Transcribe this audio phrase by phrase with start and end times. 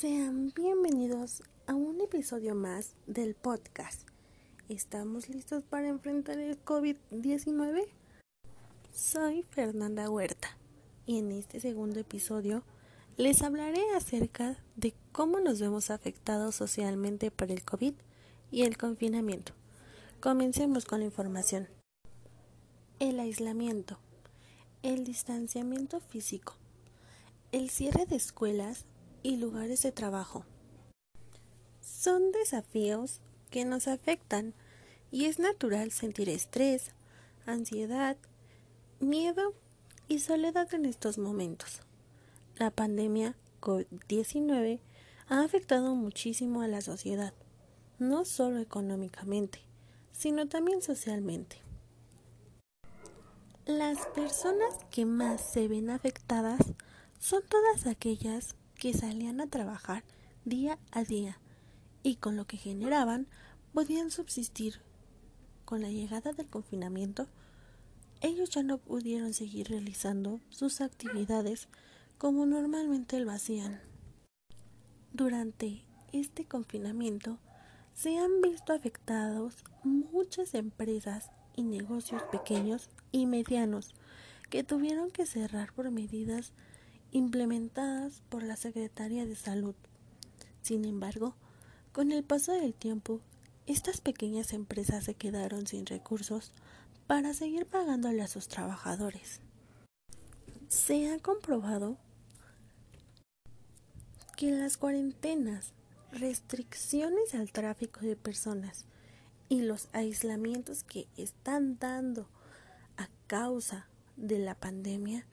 [0.00, 4.08] Sean bienvenidos a un episodio más del podcast.
[4.68, 7.86] ¿Estamos listos para enfrentar el COVID-19?
[8.92, 10.58] Soy Fernanda Huerta
[11.06, 12.64] y en este segundo episodio
[13.16, 17.94] les hablaré acerca de cómo nos vemos afectados socialmente por el COVID
[18.50, 19.52] y el confinamiento.
[20.18, 21.68] Comencemos con la información.
[22.98, 24.00] El aislamiento,
[24.82, 26.54] el distanciamiento físico,
[27.52, 28.86] el cierre de escuelas
[29.24, 30.44] y lugares de trabajo.
[31.80, 33.20] Son desafíos
[33.50, 34.54] que nos afectan
[35.10, 36.92] y es natural sentir estrés,
[37.46, 38.16] ansiedad,
[39.00, 39.54] miedo
[40.08, 41.80] y soledad en estos momentos.
[42.56, 44.80] La pandemia COVID-19
[45.28, 47.32] ha afectado muchísimo a la sociedad,
[47.98, 49.60] no solo económicamente,
[50.12, 51.56] sino también socialmente.
[53.64, 56.60] Las personas que más se ven afectadas
[57.18, 60.04] son todas aquellas que salían a trabajar
[60.44, 61.40] día a día
[62.02, 63.26] y con lo que generaban
[63.72, 64.82] podían subsistir.
[65.64, 67.26] Con la llegada del confinamiento,
[68.20, 71.68] ellos ya no pudieron seguir realizando sus actividades
[72.18, 73.80] como normalmente lo hacían.
[75.14, 77.38] Durante este confinamiento
[77.94, 83.94] se han visto afectados muchas empresas y negocios pequeños y medianos
[84.50, 86.52] que tuvieron que cerrar por medidas
[87.14, 89.76] implementadas por la Secretaría de Salud.
[90.62, 91.36] Sin embargo,
[91.92, 93.20] con el paso del tiempo,
[93.66, 96.52] estas pequeñas empresas se quedaron sin recursos
[97.06, 99.40] para seguir pagándole a sus trabajadores.
[100.68, 101.98] Se ha comprobado
[104.36, 105.72] que las cuarentenas,
[106.10, 108.86] restricciones al tráfico de personas
[109.48, 112.28] y los aislamientos que están dando
[112.96, 115.26] a causa de la pandemia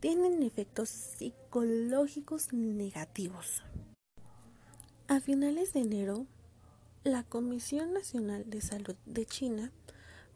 [0.00, 3.62] tienen efectos psicológicos negativos.
[5.08, 6.26] A finales de enero,
[7.04, 9.72] la Comisión Nacional de Salud de China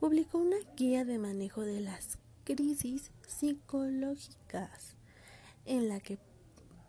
[0.00, 4.96] publicó una guía de manejo de las crisis psicológicas
[5.64, 6.18] en la que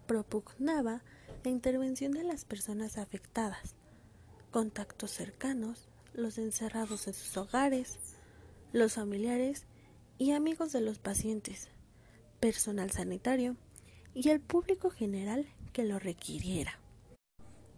[0.05, 1.01] propugnaba
[1.45, 3.75] la intervención de las personas afectadas,
[4.51, 7.99] contactos cercanos, los encerrados en sus hogares,
[8.73, 9.65] los familiares
[10.17, 11.69] y amigos de los pacientes,
[12.39, 13.55] personal sanitario
[14.13, 16.79] y el público general que lo requiriera.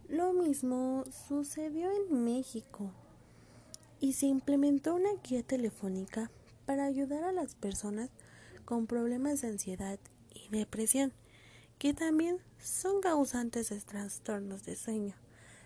[0.08, 2.92] Lo mismo sucedió en México
[4.00, 6.30] y se implementó una guía telefónica
[6.64, 8.10] para ayudar a las personas
[8.64, 9.98] con problemas de ansiedad
[10.34, 11.12] y depresión,
[11.78, 15.14] que también son causantes de trastornos de sueño.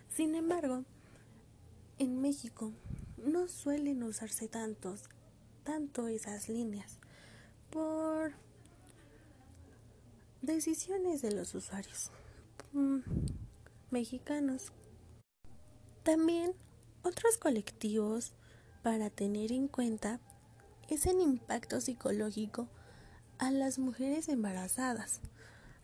[0.08, 0.84] Sin embargo,
[1.98, 2.72] en México
[3.16, 5.04] no suelen usarse tantos,
[5.64, 6.98] tanto esas líneas
[7.70, 8.32] por
[10.42, 12.10] Decisiones de los usuarios
[12.72, 12.98] mm,
[13.92, 14.72] mexicanos.
[16.02, 16.52] También
[17.04, 18.32] otros colectivos
[18.82, 20.18] para tener en cuenta
[20.88, 22.66] es el impacto psicológico
[23.38, 25.20] a las mujeres embarazadas,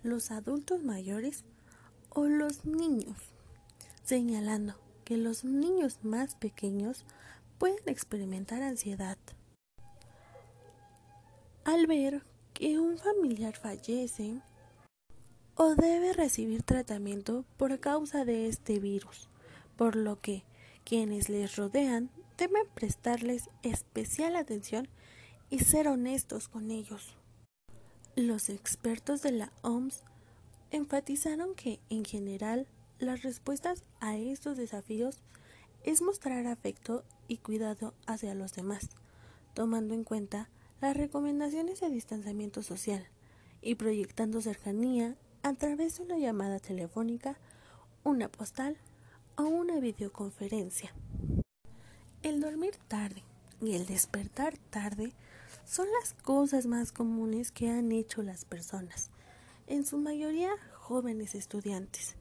[0.03, 1.45] los adultos mayores
[2.09, 3.17] o los niños,
[4.03, 7.05] señalando que los niños más pequeños
[7.59, 9.19] pueden experimentar ansiedad.
[11.65, 12.25] Al ver
[12.59, 14.43] que un familiar fallece
[15.55, 19.29] o debe recibir tratamiento por causa de este virus,
[19.77, 20.43] por lo que
[20.83, 24.89] quienes les rodean deben prestarles especial atención
[25.51, 27.15] y ser honestos con ellos.
[28.17, 30.03] Los expertos de la OMS
[30.73, 32.67] enfatizaron que, en general,
[32.99, 35.21] las respuestas a estos desafíos
[35.85, 38.89] es mostrar afecto y cuidado hacia los demás,
[39.55, 43.07] tomando en cuenta las recomendaciones de distanciamiento social
[43.61, 47.39] y proyectando cercanía a través de una llamada telefónica,
[48.05, 48.77] una postal
[49.37, 50.93] o una videoconferencia.
[52.23, 53.23] El dormir tarde
[53.61, 55.13] y el despertar tarde
[55.65, 59.11] son las cosas más comunes que han hecho las personas,
[59.67, 62.17] en su mayoría jóvenes estudiantes,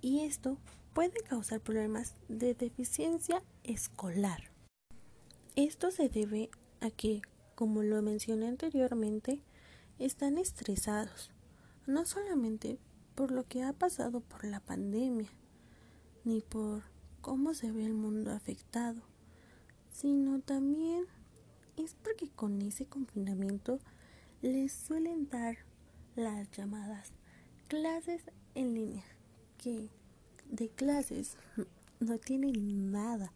[0.00, 0.56] y esto
[0.94, 4.50] puede causar problemas de deficiencia escolar.
[5.56, 6.50] Esto se debe
[6.80, 7.22] a que
[7.60, 9.42] como lo mencioné anteriormente,
[9.98, 11.30] están estresados,
[11.86, 12.78] no solamente
[13.14, 15.28] por lo que ha pasado por la pandemia,
[16.24, 16.84] ni por
[17.20, 19.02] cómo se ve el mundo afectado,
[19.92, 21.04] sino también
[21.76, 23.78] es porque con ese confinamiento
[24.40, 25.58] les suelen dar
[26.16, 27.12] las llamadas
[27.68, 28.22] clases
[28.54, 29.04] en línea,
[29.58, 29.90] que
[30.48, 31.36] de clases
[31.98, 33.34] no tienen nada.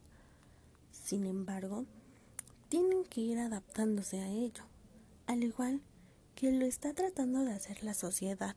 [0.93, 1.85] Sin embargo,
[2.69, 4.65] tienen que ir adaptándose a ello,
[5.27, 5.83] al igual
[6.35, 8.57] que lo está tratando de hacer la sociedad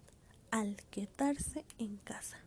[0.52, 2.38] al quedarse en casa.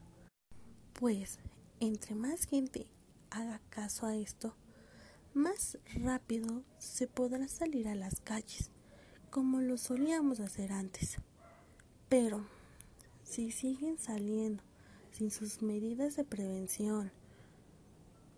[0.95, 1.39] Pues,
[1.79, 2.87] entre más gente
[3.31, 4.55] haga caso a esto,
[5.35, 8.71] más rápido se podrá salir a las calles,
[9.31, 11.19] como lo solíamos hacer antes.
[12.09, 12.45] Pero,
[13.23, 14.65] si siguen saliendo
[15.13, 17.13] sin sus medidas de prevención,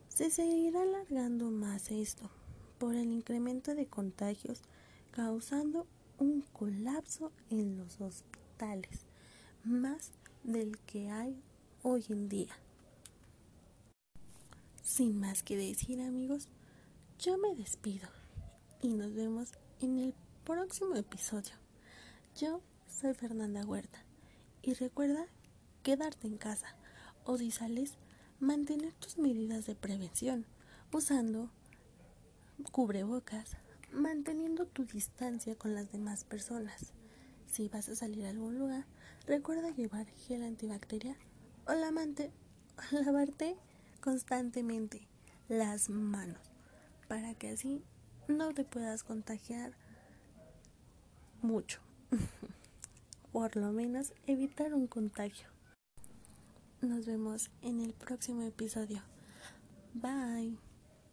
[0.09, 2.31] se seguirá alargando más esto
[2.83, 4.61] por el incremento de contagios,
[5.13, 5.87] causando
[6.19, 9.07] un colapso en los hospitales,
[9.63, 10.11] más
[10.43, 11.41] del que hay
[11.85, 12.53] hoy en día.
[14.83, 16.49] Sin más que decir amigos,
[17.21, 18.09] yo me despido
[18.81, 20.13] y nos vemos en el
[20.43, 21.55] próximo episodio.
[22.35, 24.05] Yo soy Fernanda Huerta
[24.61, 25.27] y recuerda
[25.85, 26.75] quedarte en casa
[27.23, 27.93] o si sales,
[28.41, 30.47] mantener tus medidas de prevención
[30.93, 31.49] usando
[32.63, 33.57] cubrebocas,
[33.93, 36.93] manteniendo tu distancia con las demás personas.
[37.47, 38.87] Si vas a salir a algún lugar,
[39.27, 41.17] recuerda llevar gel antibacterial
[41.67, 41.73] o
[42.93, 43.57] lavarte
[44.01, 45.07] constantemente
[45.49, 46.41] las manos
[47.09, 47.83] para que así
[48.29, 49.73] no te puedas contagiar
[51.43, 51.81] mucho.
[53.33, 55.49] Por lo menos evitar un contagio.
[56.81, 59.03] Nos vemos en el próximo episodio.
[59.95, 60.72] Bye.